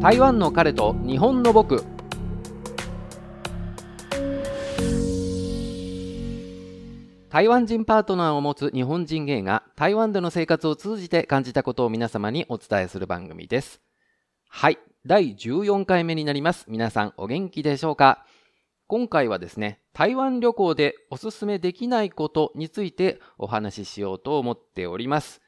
[0.00, 1.84] 台湾の彼と日本の僕。
[7.28, 13.82] 台湾人パートナーを持つ日本人芸が台湾での生活を通じて感じたことを皆様にお伝えする番組です。
[14.48, 14.78] はい。
[15.04, 16.64] 第14回目になります。
[16.66, 18.24] 皆さんお元気でしょうか？
[18.86, 25.42] 今回はですね台湾旅行でおすすめできないことについてお話ししようと思っております。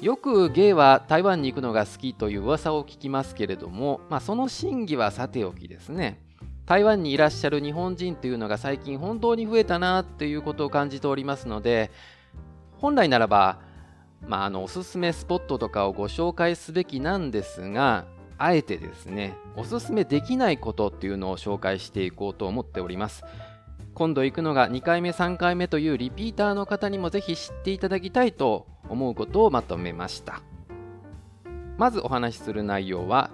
[0.00, 6.20] よくゲイは台湾に行くのが好きという噂を聞きますけれども、まあ、その真偽はさておきですね。
[6.66, 11.92] 台湾にいらっしゃる日本人というのが最近本当に増えたなということを感じておりますので
[12.78, 13.60] 本来ならば、
[14.26, 18.04] まあ、あのおすすめスポットとかをご紹介すべきなんですが
[18.36, 23.24] あえてですねおすすめできないことっていうのを紹介していこうと思っております。
[23.96, 30.42] 今度行くのが2回目3回目というリピーターの方にもぜひ知っていただきたいと思うことをまとめました。
[31.78, 33.30] まずお話しする内容は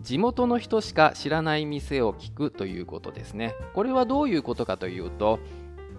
[0.00, 3.54] 地元の人しか知らない店を聞くということですね。
[3.74, 5.38] これはどういうことかというと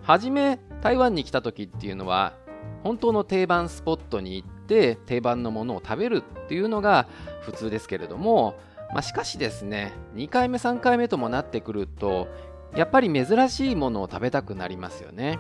[0.02, 2.34] 初め台湾に来た時っていうのは
[2.82, 7.08] 本当の定番スポットに行って定番のものを食べるっていうのが
[7.42, 8.56] 普通ですけれども、
[8.94, 12.28] まあ、しかしですね2回目3回目ともなってくると
[12.76, 15.40] やっぱり珍しいものを食べたくなりますよね。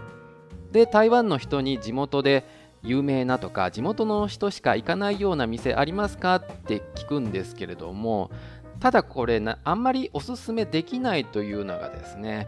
[0.71, 2.45] で台湾の人に地元で
[2.83, 8.31] 有名なとか地元の人しか行かないような店ありますかって聞くんですけれども
[8.79, 12.47] ただこれあんまりおすすめできないというのがですね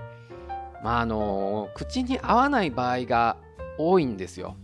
[0.83, 3.37] まああの口に合わない場合が
[3.77, 4.55] 多いんですよ。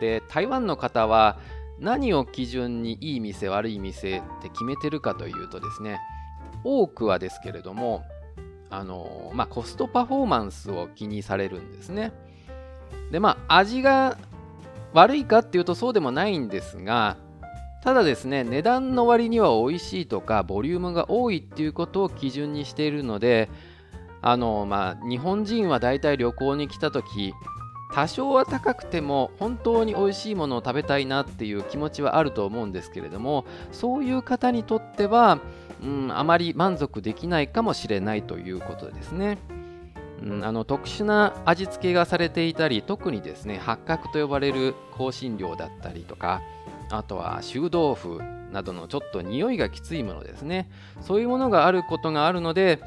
[0.00, 1.38] で台湾の方は
[1.78, 5.98] 何を基準にいい店悪い店って決めてるかというとですね
[6.64, 8.04] 多くはですけれども
[8.70, 12.12] あのまあ、コストパフォーマンスを気にされるんですね。
[13.10, 14.16] でまあ味が
[14.92, 17.16] 悪いかっていうとそうでもないんですが
[17.82, 23.48] ただですね値段の割には美味しいとかボリュームが多いっていうことを基準にしているので
[24.22, 27.32] あのまあ日本人はだいたい旅行に来た時
[27.92, 35.40] 多少は高くても本当に美味しいものを食べたいなっていう気持ちはあると思うんですけれどもそういう方にとっては、
[35.82, 39.38] うん、あまり満足できないかもしれないということですね。
[40.22, 46.42] うん、あの特殊な味付けがされていたり特にですね八角と呼ばれる香辛料だったりとか
[46.90, 48.20] あとは臭豆腐
[48.52, 50.68] などのちょっと匂いがきついものですね
[51.00, 52.80] そういうものがあることがあるので、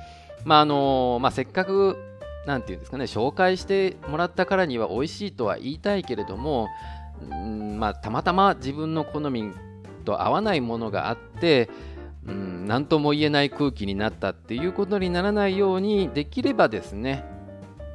[0.46, 1.98] まああのまあ、せっかく
[2.46, 6.68] 何て言うんですかね紹介してもらったからには美味しいとは言いたいけれども、
[7.32, 9.52] うんまあ、たまたま自分の好み
[10.06, 11.70] と合わないものがあって
[12.28, 17.26] うん何とも言えない空気になったっていうことにならないようにできればですね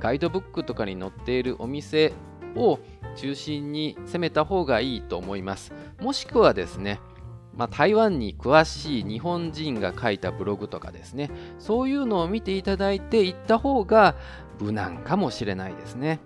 [0.00, 2.12] ガイドブックとかに載っているお店
[2.55, 2.78] を
[3.17, 5.72] 中心に攻めた方がいいと思います。
[6.00, 7.00] もしくはですね
[7.59, 11.28] まあ、台湾に詳しい日本人が書いたブログとかですね
[11.59, 14.15] そういうのを見ていただいていった方が
[14.61, 16.21] 無難かもしれないですね。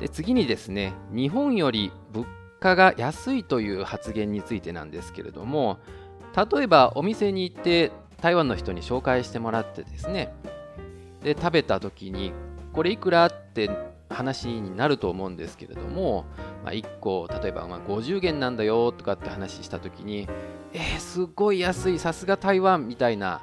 [0.00, 2.26] で次にですね日本より物
[2.58, 5.78] 価が安いという発言についてなんですけれども
[6.36, 10.32] 例えばお店に行って台湾の人に紹介してもらってですね
[11.22, 12.32] で食べた時に
[12.72, 13.70] これいくらって
[14.08, 16.24] 話になると思うんですけれども、
[16.64, 20.28] まあ、1個例えばま50元なんだよとかって話した時に
[20.74, 23.42] えー、すごい安いさすが台湾みたいな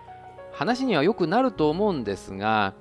[0.51, 2.73] 話にはよくなると思うんですが、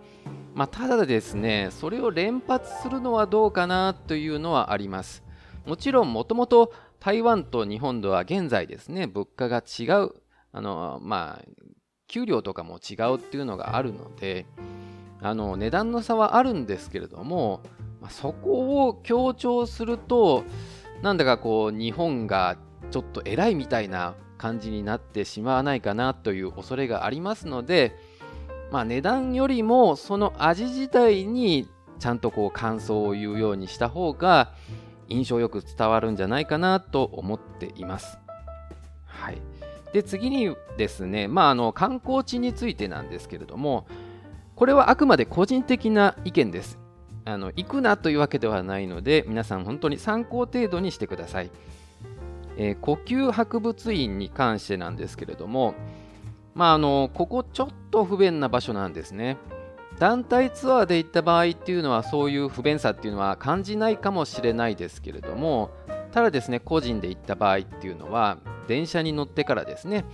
[0.55, 5.23] まあ、ただですねそれを連発するのはどうかなというのはあります。
[5.67, 10.15] もちろんもともと台湾と日本では現在ですね物価が違う
[10.53, 11.45] あのまあ
[12.07, 14.47] 給料とかも違うっていうのがあるので
[15.21, 17.61] あの値段の差はあるんですけれども、
[18.09, 20.45] そこを強調すると
[21.03, 22.57] なんだかこう日本が
[22.91, 27.97] ちょっと偉いみたいな感じになってしまわないかなという恐れがありますので、
[28.71, 34.53] まあ、値段よりもその味自体にちゃんとこう感想を言うようにした方が
[35.09, 38.19] 印象よく伝わるんじゃないかなと思っています。
[39.07, 39.39] はい、
[39.93, 43.87] で次にですね、まあ、あの観光地についてなんですけれども
[44.55, 46.79] これはあくまで個人的な意見です。
[47.25, 51.51] あの行くなというわけではないので皆さん本当に参考程度にしてください。
[52.57, 55.75] えー、呼吸博物院に関してなんですけれども、
[56.55, 59.37] まあ、あのここちょっと不便な場所なんですね。
[59.99, 65.71] 団体ツアーで行った場合っていうのはそういう不便さっていうのは感じないかもしれないですけれども
[66.13, 70.05] ただですね個人で行った場合っていうのは電車に乗ってからですね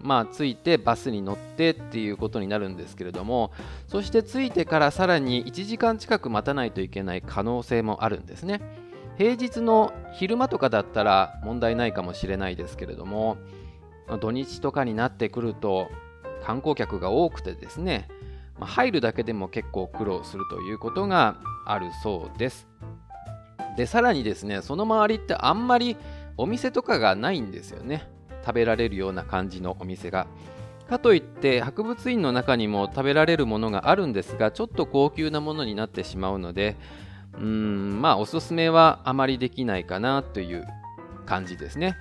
[0.00, 3.52] まあ着いてバスに乗ってっていうことになるんですけれども
[3.86, 8.60] そして着いてからさらに1時間近く待たないといけない可能性もあるんですね。
[9.16, 13.36] 平日の昼間とかだったら問題ないかもしれないですけれども
[14.20, 15.88] 土日とかになってくると
[16.42, 18.08] 観光客が多くてですね、
[18.58, 21.36] まあ、入るだけでも結構苦労するということが
[21.66, 22.68] あるそうです。
[23.76, 25.96] で、さらにですね、その周りってあんまり
[26.36, 28.08] お店とかがないんですよね。
[28.44, 30.26] 食べられるような感じのお店が。
[30.88, 36.76] かといって博物院の中にも食べられるものがあるんですがちょっと高級なものになってしまうので
[37.38, 40.66] うんまあおすすめはあまりできないかなという
[41.26, 41.96] 感じですね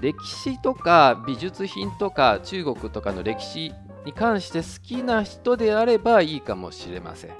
[0.00, 3.72] 歴史とか美術品とか中国とかの歴史
[4.06, 7.30] に関して好きな人であればいいかもしれません、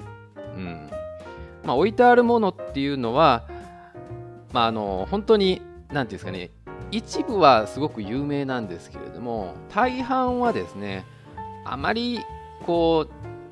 [0.57, 0.91] うん。
[1.65, 3.47] まあ、置いてあるものっていうのは、
[4.53, 6.51] まあ、あの本当に何て言うんですかね。
[6.91, 11.05] 一部はすごく有名なんですけれども大半はですね
[11.65, 12.21] あまり
[12.65, 13.09] こ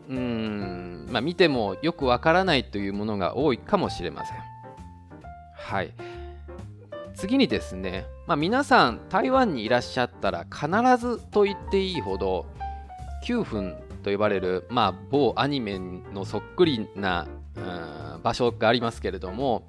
[0.08, 4.36] ううん、まあ、見てもよくわからないというものが多いかもしれません。
[5.56, 5.92] はい。
[7.14, 10.66] 次にですね、まあ、皆さん台湾にいらっしゃったら必
[10.98, 12.46] ずと言っていいほど
[13.24, 17.26] 9分と呼ばれる、まあ、某アニメのそっくりな、
[18.22, 19.68] 場所がありますけれども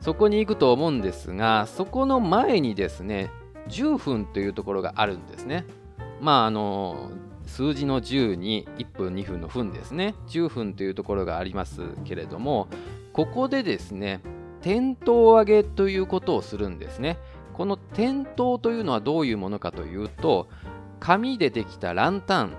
[0.00, 3.30] そこに行くと思うんですが、そこの前にですね、
[3.68, 5.64] 10分というところがあるんですね。
[6.20, 7.10] まあ、あの、
[7.46, 10.14] 数字の10に1分、2分の分ですね。
[10.28, 12.68] 10分というところがありますけれども、
[13.12, 14.20] ここでですね、
[14.60, 17.18] 点灯上げということをするんですね。
[17.52, 20.46] この点灯というのはどういうものかというと、
[21.00, 22.56] 紙でできたランタン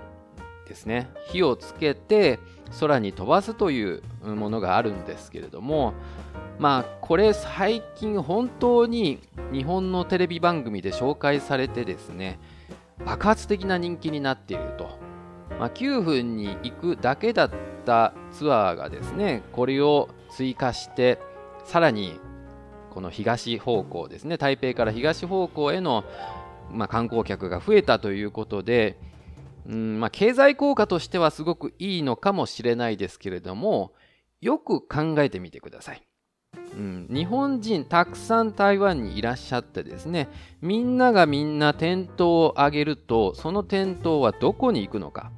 [0.68, 1.08] ですね。
[1.28, 2.38] 火をつけて
[2.80, 5.94] 空に飛ばすというものがあるんですけれども、
[6.58, 9.18] まあこれ最近本当に
[9.52, 12.38] 日本のテレビ番組で紹介されてですね
[13.04, 14.98] 爆発的な人気になっていると、
[15.58, 17.50] まあ、9分に行くだけだっ
[17.84, 21.18] たツアーがですねこれを追加して
[21.64, 22.20] さらに
[22.90, 26.04] この東方向ですね台北から東方向への、
[26.70, 28.98] まあ、観光客が増えたということで
[29.68, 33.92] うんまあ、経済効果としてはすごくいいのかもしれないですけれども
[34.40, 36.02] よく考えてみてください。
[36.54, 40.28] うん、日本人たくさん台湾にいらっしゃってですね
[40.60, 45.30] みんながみんな店頭を上げるとその店頭はどこに行くのか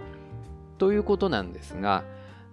[0.78, 2.04] ということなんですが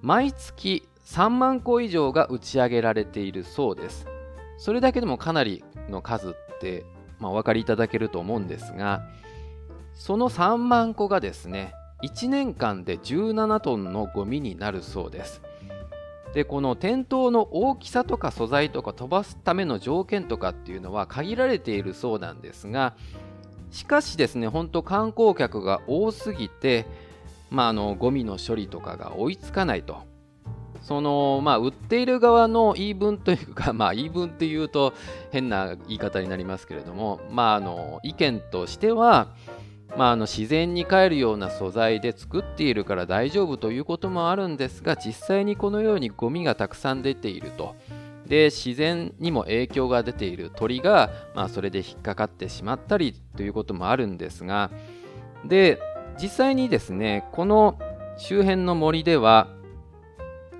[0.01, 4.07] 毎月3万個以上が打ち上げられているそうです
[4.57, 6.85] それだけでもかなりの数って、
[7.19, 9.03] まあ、お分かりいただけると思うんですが
[9.97, 11.73] その3万個がですね
[12.03, 15.41] 1年間で17トンのゴミになるそうです。
[16.33, 22.93] でこの店頭の大きさとか素材とか飛ばすための条件とかっていうのは限られているそうなんですが
[23.71, 26.85] しかしですね本当観光客が多すぎて
[27.49, 30.05] まああのゴミの処理とかが追いつかないと。
[30.83, 34.93] そのまあ売っている側の言い分というか まあ言い分っていうと
[35.31, 39.27] 変な言い方になりますけれどもまああの意見としては
[39.95, 47.75] まあ、あの自然に帰るような素材で作っているから大丈夫ということもあるんですが実際にこのようにゴミがたくさん出ていると。
[48.27, 54.69] で自然にも影響が出ている鳥が、まあ、それで引っかかってしまったりということもあるんですが
[55.45, 55.79] で
[56.21, 57.79] 実際にですねこの
[58.17, 59.47] 周辺の森では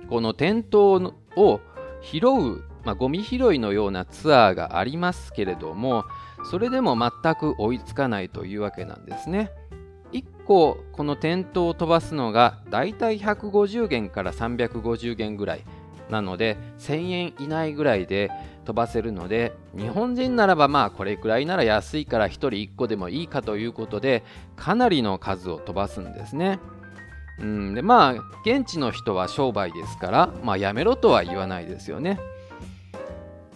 [0.08, 1.60] この店頭を
[2.00, 6.04] 拾う、まあ、ゴミ拾いのようなツアーがありますけれども
[6.44, 9.50] それでも全く追いつかないというわけなんですね。
[10.12, 15.64] 1個この点灯を飛ばすのがだいたい150元から350元ぐらい
[16.08, 18.30] なので1000円以内ぐらいで
[18.64, 24.24] 飛ばせるので日本人ならばまあこれくらいなら安いから1人1個でもいいかということで
[24.56, 26.58] かなりの数を飛ばすんですね。
[27.40, 28.12] うんでまあ
[28.44, 32.18] 現地の人は商売ですから、まあ、やめろとは言わないですよね。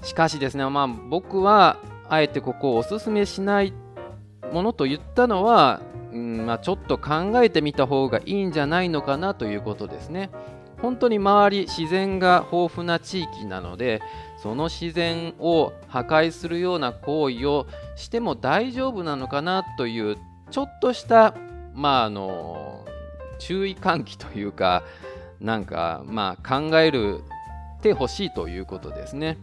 [0.02, 1.78] しかしですね、まあ、僕は
[2.12, 3.72] あえてここをおすすめしない
[4.52, 5.80] ものと言ったのは、
[6.12, 10.30] うんまあ、ちょっと考えてみた方がいいんじゃないのかなということですね。
[10.82, 14.02] 本当に周り自然が豊富な地域なので
[14.42, 20.18] その自然を破壊するような行為をしても大丈夫なのかなという
[20.50, 21.34] ちょっとした
[21.72, 22.84] まああの
[23.38, 24.82] 注意喚起というか
[25.40, 27.22] なんかまあ考える
[27.80, 29.38] てほしいということですね。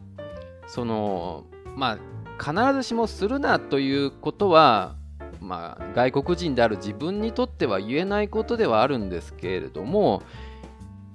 [0.68, 1.46] その
[1.76, 1.98] まあ
[2.40, 4.96] 必ずしもするなということは、
[5.42, 10.24] まあ、外国人である自分にとっては言えないことではあるんですけれども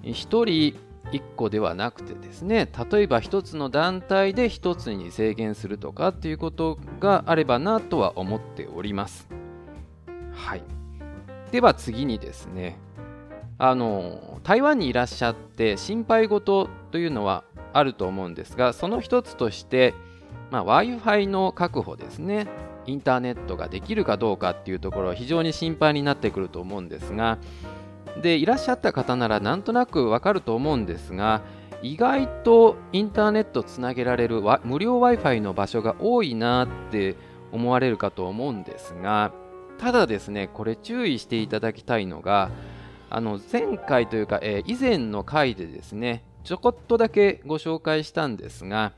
[0.03, 0.79] 1人
[1.11, 9.29] 1個ではなくてですね例えば1つの団体で1つに制限するとかっていうことがあればなとは思っております。
[10.33, 10.63] はい、
[11.53, 12.79] では次にですね
[13.59, 19.95] あの台湾にいらっしゃって心配事というのはあると思うんですがその一つとして
[20.51, 22.47] まあ、Wi-Fi の確保ですね。
[22.87, 27.39] インターネットができるかどうかっていうところは非常に心配になってくると思うんですが
[28.23, 31.43] でいらっしゃった方ならなんとなくわかると思うんですが
[31.83, 37.17] 意外とインターネットつなげられる無料 Wi-Fi の場所が多いなって
[37.53, 39.33] 思われるかと思うんですが
[39.79, 42.51] ただですねこれ注意していただきたいのが
[43.11, 48.93] あの前回というか、えー、以前の回でですねちょこっとだけご紹介したんですが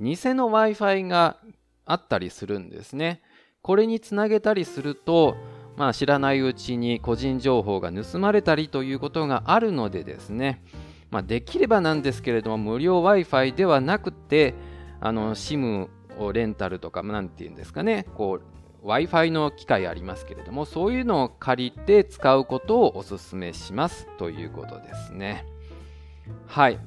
[0.00, 1.36] 偽の Wi-Fi が
[1.84, 3.22] あったりするんですね。
[3.62, 5.36] これにつなげたりすると
[5.80, 10.62] まあ、知らないうちに個人情報が盗まれたりということがあるのでですね、
[11.10, 14.54] まあ、できればなんですけれども無料 Wi-Fi ではなくて
[15.00, 15.88] あの SIM
[16.18, 18.04] をレンタルとか何て言うんですかね。
[18.14, 18.40] こ
[18.82, 25.46] う Wi-Fi の機械ありますけれどもそういうのを借りて使うことをお勧めしますということですね。
[26.46, 26.78] はい。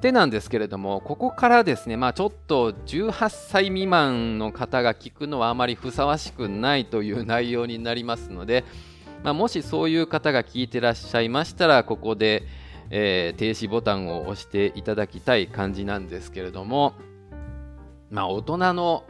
[0.00, 8.64] でなんですけれども、ここからですね、まあ、ちょっと18歳未満の方が聞くのはあまりふさわしくないという内容になりますので、
[9.24, 12.44] まあ、もしそういう方が聞いてらっしゃいましたら、ここで、
[12.90, 16.94] えー、停止ボタンを押していただきたい感じなんですけれども、
[18.10, 19.04] まあ、大人の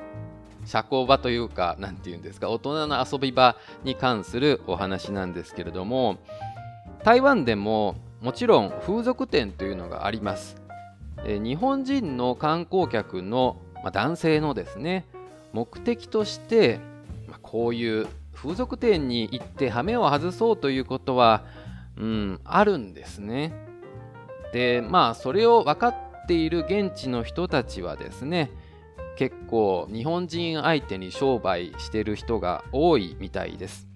[0.65, 6.17] 社交場というか、なんていうんですか、大人の遊び場に関するお話なんですけれども、
[7.05, 10.68] 台湾でももちろん風俗店というのがあります。
[11.25, 15.07] 日本人の観光客の、まあ、男性のですね
[15.53, 16.81] 目的として、
[17.29, 21.45] まあ、こういう風俗店に行って羽目を外そうということは、
[21.97, 23.53] うん、あるんですね。
[24.53, 25.95] でまあそれを分かっ
[26.27, 28.51] ている現地の人たちはですね
[29.17, 33.89] 結構日本人相手に商売してる人が多いみたいです。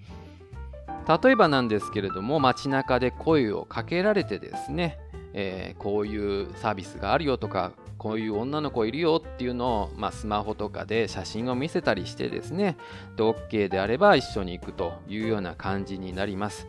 [1.22, 4.98] 例えばなんですけれども街中で声をかけられてですね
[5.34, 12.76] えー、こういうサービスがあるよとかこういう女の子いるよっていうのを、まあ、スマホとかで写真を見せたりしてですね
[13.16, 16.66] で OK であれば一緒に行くというような感じになります。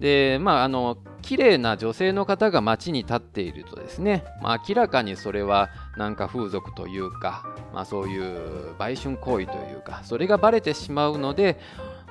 [0.00, 11.58] でまああの綺麗な女性の方が街に立っているとですね、まあ、明らかにそれはなんか風俗というか、まあ、そういう売春行為というかそれがバレてしまうので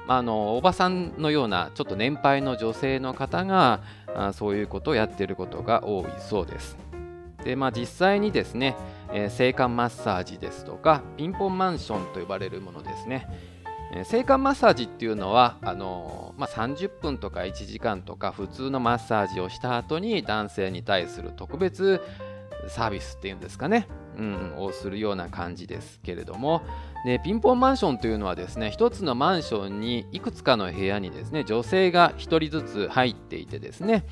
[0.09, 3.81] あのおばさんのようなちょっと年配の女性の方が
[4.15, 6.77] あそういうことをやっていることが多いそうです。
[7.43, 8.75] でまあ、実際にですね、
[9.13, 13.27] えー、性感マッサージですとかピンポンマンションと呼ばれるものですね、
[13.93, 22.01] えー、性感マッサージっていうのはあのー、まあ、30分とか1時間とか普通のマッサージをした後に男性に対する特別
[22.67, 23.87] サービスっていうんですかね、
[24.17, 26.61] うん、をするような感じですけれども、
[27.05, 34.05] でピンポンマンションというのはですね一つのマンションにいくつかの部屋にですね女性が1人ずつ入っていてですね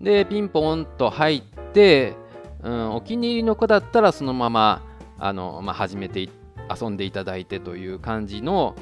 [0.00, 1.42] でピンポンと入っ
[1.72, 2.14] て、
[2.62, 4.82] うん、お気に入りの子だったらそのまま
[5.18, 6.28] あの、まあ、始めて
[6.68, 8.76] 遊んでいただいてという感じの、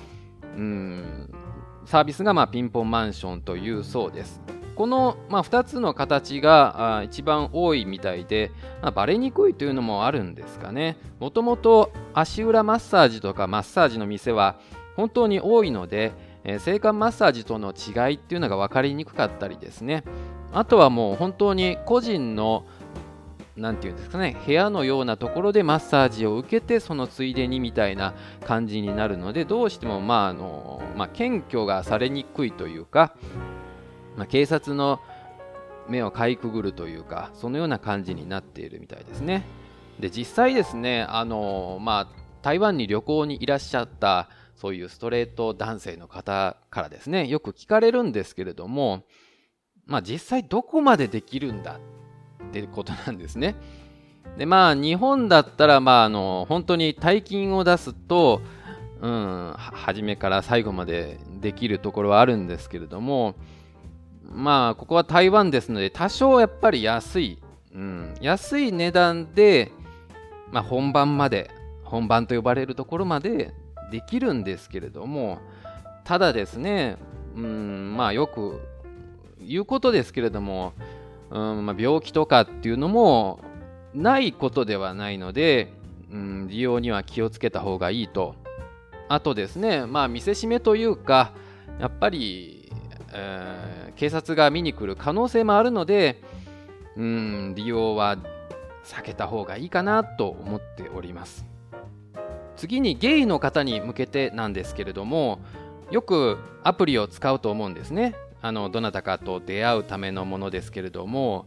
[0.57, 1.33] うん、
[1.87, 4.41] サービスが、まあ、ピンポンマンションというそうです。
[4.77, 8.53] この、まあ、2つの形が一番多いみたいで、
[8.83, 10.99] まあ、バレにくいというのもあるんですかね。
[11.19, 14.57] もともと足裏マッサージとかマッサージの店は
[14.95, 16.13] 本当に多いので、
[16.45, 20.05] えー、性感マッサージとの違いっていうのが分かりにくかったりですね。
[20.53, 22.67] あとはもう本当に個人の
[23.57, 28.15] 何て言うんですかね部屋のようなところでマッサージを受けてそのついでにみたいな
[28.45, 33.15] 感じになるのでどうしてもまああの、まあ、検挙がされにくいというか
[34.17, 35.01] まあ、警察の
[35.89, 39.45] 目をかいくぐるというかそのような感じになっているみたいですね。
[40.01, 42.09] で実際ですねあの、まあ、
[42.43, 49.05] 台湾に旅行にいらっしゃったそういうストレート男性の方からですねよく聞かれるんですけれども、
[49.87, 51.81] まあ、実際どこまでできるんだ
[52.49, 53.57] ってことなんですね。
[54.37, 58.43] でまあ日本だったらまああの本当に大金を出すと、
[59.01, 63.35] うん、初めから最後までできるところはあるんですけれども
[64.33, 67.39] まあ、ここは台湾ですので、多少やっぱり安い、
[67.75, 69.73] うん、安い値段で、
[70.51, 71.51] まあ、本番まで、
[71.85, 73.55] 本番と呼ばれるところまで
[73.91, 75.39] できるんですけれども、
[76.05, 76.97] ただですね、
[77.37, 78.61] うん、まあよく
[79.41, 80.73] 言うことですけれども、
[81.31, 83.41] うんまあ、病気とかっていうのも
[83.95, 85.73] ないことではないので、
[86.13, 88.35] うん、利用には気をつけた方がいいと。
[89.09, 91.33] あとですね、まあ見せしめというか、
[91.79, 92.73] やっぱり、
[93.13, 96.23] えー警察が見に来る可能性もあるので、
[96.97, 98.17] うん、利用は
[98.85, 101.45] 避けた方がいいかなと思っております。
[102.57, 105.41] 次にゲイの方に向けてなんですけれども、
[105.91, 108.15] よくアプリを使うと思うんですね。
[108.43, 111.47] あのどなたかと出会うためのものですけれども、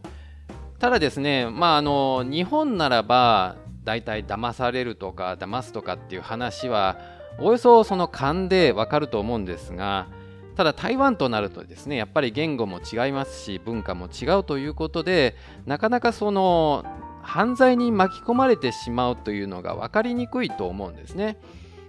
[0.78, 6.96] ただですね、まあ、あの日本ならば大体騙されるとか騙すとかっていう話は
[7.38, 10.06] おおよそその勘でわかると思うんですが
[10.60, 16.84] ただ台湾となるとですねやっぱり言語も違いますし文化も違うということでなかなかその
[17.22, 21.38] 犯罪に巻き込まれてしまうというのが分かりにくいと思うんですね。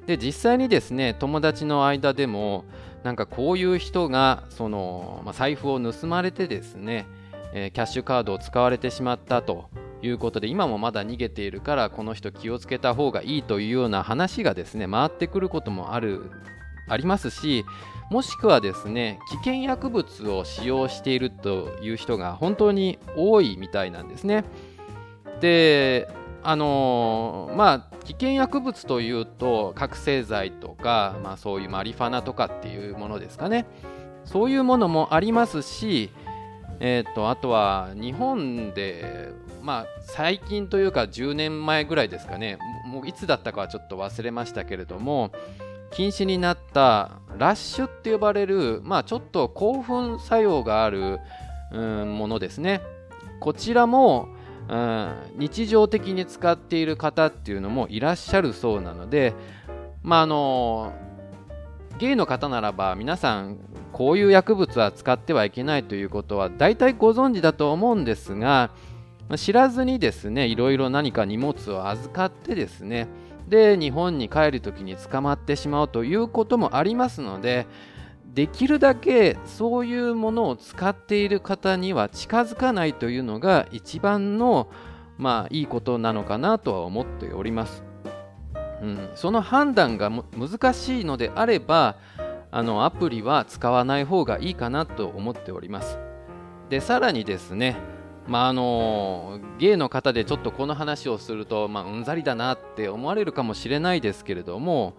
[0.06, 2.64] で実際にですね友達の間でも
[3.04, 7.08] なんかこういう人がその、まあ、財布を盗まれてですね、
[7.52, 9.70] えー、キャッシュカードを使われてしまったと
[10.02, 16.32] いうことで今もまだ逃げているからこの人気をつけた方がいいというような話がですね回ってくることもある
[16.88, 17.66] ありますし
[18.12, 24.44] もしくはですね危険薬物を使用しているという人が本当に多いみたいなんですね。
[25.40, 26.10] で
[26.44, 33.66] あのー、まあ危険薬物というと覚醒剤とか、まあ、そういうマリファナとかっていうものですかね
[34.26, 36.10] そういうものもありますし、
[36.80, 45.32] えーと、あとは日本で、まあ、最近というか10年前ぐらいですかねもういつだったかはちょっと忘れましたけれども
[45.92, 51.20] 禁止になったラッシュって呼ばれる、まあ、ちょっと興奮作用がある、
[51.72, 52.82] うん、ものですね。
[53.40, 54.30] こちらも
[54.70, 59.34] うん、日常的に使っている方っていうのもいらっしゃるそうなので、
[60.02, 60.94] まああの
[62.00, 63.60] ゲイの方ならば皆さん
[63.92, 68.72] こういう薬物は使ってはいけないということは大体ご存知だと思うんですが
[69.36, 73.08] 知らずにですねいろいろ何か荷物を預かってですね
[73.52, 77.68] で日本に帰る時に捕まってしまうということもありますので
[78.34, 84.70] できるだけそういうものを使っている方には近づかないというのが一番の
[85.18, 87.84] まあいいことなのかなとは思っております。
[88.82, 91.98] うん、その判断が難しいのであれば
[92.52, 96.00] あのアプリは使わない方がいいかなと思っております。
[96.70, 97.76] でさらにですね
[98.32, 104.96] まああのゲイの方でちょっとこの話をすると、まあ、うんざりだなって思われるかもしれないですけれども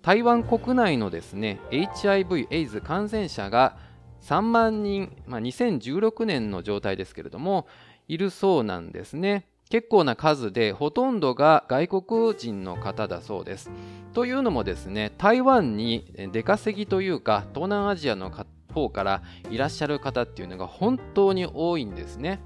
[0.00, 3.76] 台湾国内のですね HIV エイズ感染者が
[4.22, 7.66] 3万人、まあ、2016年の状態ですけれども
[8.08, 9.46] いるそうなんですね。
[9.68, 13.70] 結構な数でほとんどが外国人の方だそうです。
[14.14, 22.40] というのもですね台湾に出稼ぎというか東南アジアの方からいらっしゃる方っていうのが本当に多いんですね。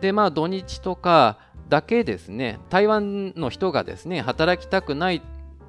[0.00, 5.22] でまあ土日とかだけですね台湾の人がですね働きたくない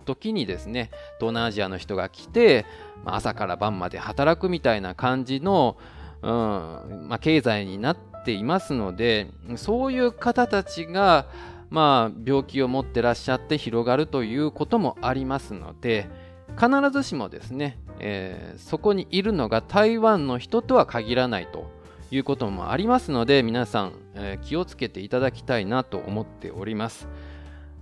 [0.05, 2.65] 時にですね東南アジアの人が来て、
[3.03, 5.77] まあ、朝から晩まで働くみたいな感じの、
[6.21, 11.27] うんまあ、経済になっていますのでそういう方たちが、
[11.69, 16.09] まあ、病気を持ってらっしゃって広がるということもありますので
[16.57, 21.69] 必ずしもですね、えー、そこにいるのが台湾の人とは限らないと
[22.11, 27.07] いうこともありますので皆さん、えー、気をつけていただきたいなと思っております。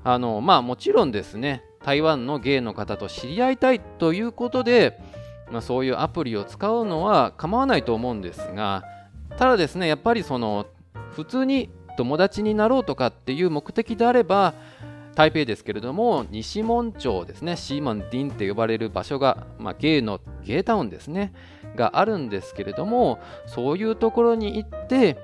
[0.03, 4.99] あのまあもちろんですね台湾のゲイの方と知り合いたいということで、
[5.51, 8.83] まあ、そういうアプリを使うのは構わないと思うんですが
[9.37, 10.67] ただですねやっぱりその
[11.11, 14.53] 普通に友達になろうとかっていう目的であれば
[15.15, 21.33] 台北ですけれども西門町ですねシーモンディンって呼ばれる場所が、まあ、ゲイのゲイタウンですね
[21.75, 25.17] があるんですけれどもそういうところに行って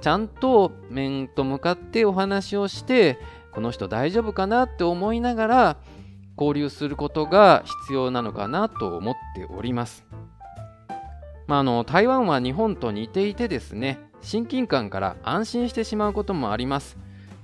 [0.00, 3.18] ちゃんと面と向かってお話をして
[3.52, 5.76] この人大丈夫かなって思いながら
[6.36, 10.06] 交流することが必要なのかなと思っております。
[11.46, 16.96] まあ、あの台湾は日本と似ていてですね親近感から安心してしまうこともあります。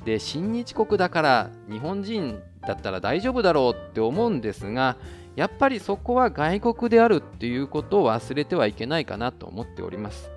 [0.04, 4.96] で親日国だから日本人だったら大丈夫だろうって思うんですが
[5.38, 10.32] やっぱりそこは外国であるっていうことを忘れてはいけないかなと思っております。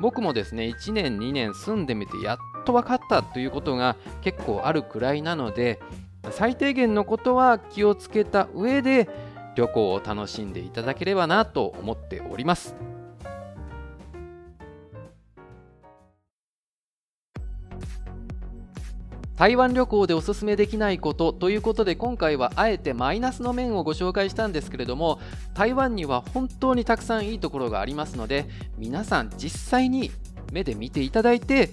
[0.00, 5.78] 僕もですね1年2年住んでみてやっと分かったということが結構あるくらいなので
[6.32, 9.08] 最低限のことは気をつけた上で
[9.54, 12.74] 旅行を楽しんでいただければなと思っております。
[19.36, 25.20] 台湾旅行でおすすめできないことということで今回はあえてマイナスの面をご紹介したんですけれども
[25.54, 28.46] 台湾には本当にたくさんいいところがありますので
[28.78, 30.10] 皆さん実際に
[30.52, 31.70] 目で見ていただいて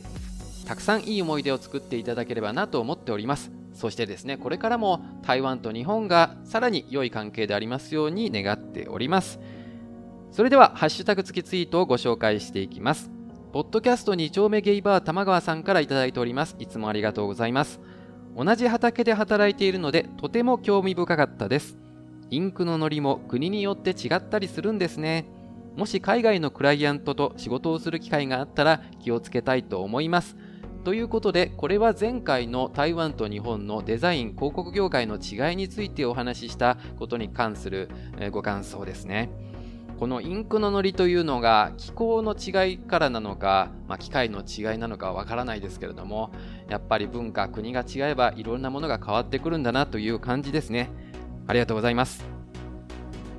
[0.65, 9.39] たくさんいい思い出を作っていただければなと思っておりますそしてですね、これからも台湾と日本がさらに良い関係でありますように願っております。
[10.31, 13.09] それでは、ハッシュタグ付きツイートをご紹介していきます。
[13.51, 16.55] ポッドキャスト2丁目ゲイバー玉川さんから頂いております。
[16.57, 17.81] いつもありがとうございます。
[18.33, 21.77] 同じ畑で働いているので、とても興味深かったです。
[22.29, 25.25] インクのノリも国によって違ったりするんですね。
[25.75, 30.37] もし海外のクライアントと仕事をする機会があったら気をつけたいと思います。
[30.85, 37.89] ということで、これは前回の台湾と日本のデザイン広告業界の違いについてお話ししたことに関する
[38.31, 39.29] ご感想ですね。
[40.01, 46.31] このインクののりというのが気候の違いからなのか、まあ、機械の違いなのかわからないですけれども、
[46.69, 50.89] やっぱり文化、国が違えばいろんなものが変わってくるんだなという感じですね。
[51.45, 52.25] ありがとうございます。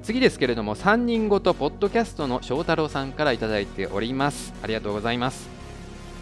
[0.05, 4.55] 次ですけれども、3人ごとポッドキャストの翔太郎さんから頂いております。
[4.62, 5.48] ありがとうございます。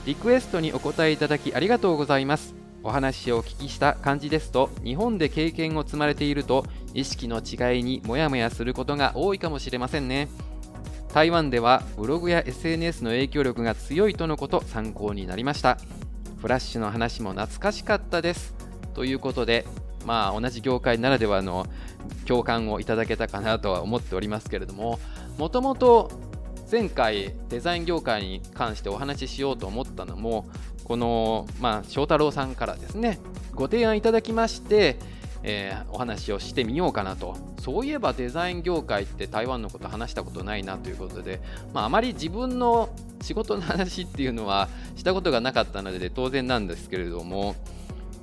[0.07, 2.55] リクエストにお答えいただきありがとうございます。
[2.83, 10.29] お話をお聞きした感じですと、日本で経験を積まれていると、意識の違いにモヤモヤすることが多いかもしれませんね。
[11.13, 15.79] 台湾ではブログや SNS の影響力が強いとのこと参考になりました。
[16.41, 18.55] フラッシュの話も懐かしかったです。
[18.95, 19.67] ということで、
[20.07, 21.67] まあ同じ業界ならではの
[22.27, 24.99] 共感をいただけたかなとは思っておりますけれども、
[25.37, 26.11] もともと
[26.71, 30.49] 前回デザイン業界に関してお話ししようと思ったのも
[30.85, 33.19] この、まあ、翔太郎さんからですね
[33.57, 34.97] ご提案いただきまして、
[35.43, 37.37] えー、お話をしてみようかなと。
[37.61, 41.41] そういえばデザイン業界って台湾のこと話したことないなということで、
[41.75, 42.89] まあ、あまり自分の
[43.21, 47.55] 仕事の話っていうのは したことがなかったので当然なんですけれども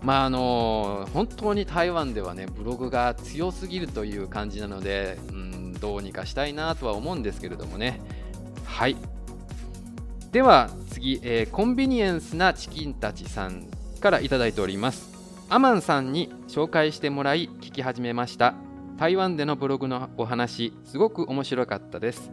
[0.01, 8.01] まああの本当に台湾ではねブログが強すぎるという感じなので、うん、どうにかしたいなとは思うんですけれどもね。
[8.65, 8.95] はい。
[10.31, 13.67] では次、えー、コンビニエンスなチキンたちさん
[13.99, 15.16] からいただいております。
[15.49, 18.53] アマンさんに紹介してもらい聞き始めました。
[18.97, 22.31] 台湾でのブログのお話すごく面白かったです。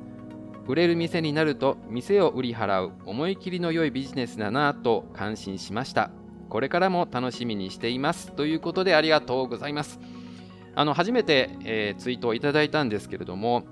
[0.67, 6.11] 売れる店になると店を売り払う思い切りの良いビジネスだなぁと感心しました。
[6.49, 8.33] これからも楽しみにしています。
[8.33, 10.01] ということでありがとうございます。
[10.75, 13.65] あの初めて、えー、ツイートをいただいたんですけれども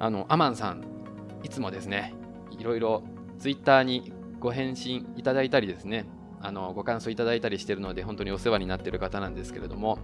[0.00, 0.82] あのアマンさん
[1.44, 2.14] いつもですね、
[2.58, 3.04] いろいろ
[3.38, 6.04] ツイッターにご返信いただいたりですね、
[6.40, 9.98] あのご感想いただいたりしているので、本当にお世話になっている方なんですけれども、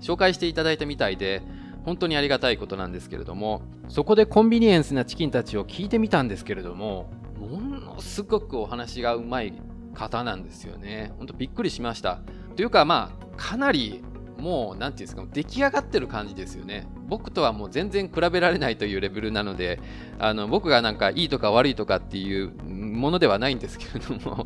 [0.00, 1.42] 紹介していただいたみたいで、
[1.84, 9.52] 本当にありがたいことなんですけれども、そこでコンビニエンスなチキンたちを聞いてみたんですけれども、ものすごくお話がうまい
[9.94, 11.12] 方なんですよね。
[11.18, 12.20] 本当びっくりしました。
[12.56, 14.02] というか、まあ、かなり
[14.38, 19.80] もう何て言うんですか出来上がってる感じですよね僕とはもう全然比べられないというレベルなので
[20.18, 24.44] あの僕がなんかいいとか悪いとかっていうものではないんですけれども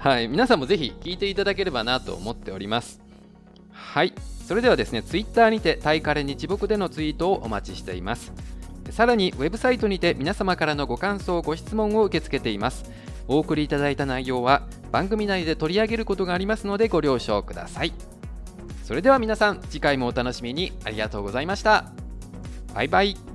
[0.00, 3.02] はい皆さんもぜひ聞いていただければなと思っております。
[3.70, 4.14] はい
[4.46, 8.32] それではですね Twitter にてタイカレ日木でのツイートをお待ちしています。
[8.88, 12.90] さらにウェブサイトにて皆様からのご感想ご質問を受け付けています。
[13.28, 17.92] お送りいただいた内容は番組内で取り上げることがありますのでご了承ください。
[18.84, 20.72] それでは皆さん次回もお楽しみに。
[20.84, 21.92] ありがとうございました。
[22.74, 23.29] バイバイ。